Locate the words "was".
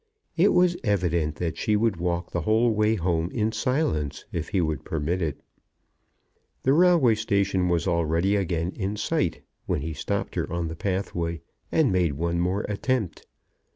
0.51-0.77, 7.69-7.85